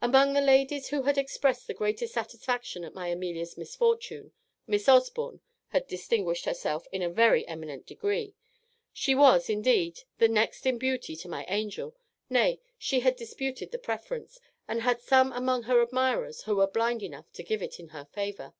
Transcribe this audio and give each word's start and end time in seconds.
"Among 0.00 0.32
the 0.32 0.40
ladies 0.40 0.88
who 0.88 1.02
had 1.02 1.16
expressed 1.16 1.68
the 1.68 1.72
greatest 1.72 2.12
satisfaction 2.14 2.82
at 2.82 2.96
my 2.96 3.06
Amelia's 3.06 3.56
misfortune, 3.56 4.32
Miss 4.66 4.88
Osborne 4.88 5.40
had 5.68 5.86
distinguished 5.86 6.46
herself 6.46 6.88
in 6.90 7.00
a 7.00 7.08
very 7.08 7.46
eminent 7.46 7.86
degree; 7.86 8.34
she 8.92 9.14
was, 9.14 9.48
indeed, 9.48 10.00
the 10.18 10.26
next 10.26 10.66
in 10.66 10.78
beauty 10.78 11.14
to 11.14 11.28
my 11.28 11.44
angel, 11.46 11.94
nay, 12.28 12.60
she 12.76 12.98
had 13.06 13.14
disputed 13.14 13.70
the 13.70 13.78
preference, 13.78 14.40
and 14.66 14.82
had 14.82 15.00
some 15.00 15.30
among 15.32 15.62
her 15.62 15.80
admirers 15.80 16.42
who 16.42 16.56
were 16.56 16.66
blind 16.66 17.00
enough 17.00 17.30
to 17.32 17.44
give 17.44 17.62
it 17.62 17.78
in 17.78 17.90
her 17.90 18.06
favour." 18.06 18.54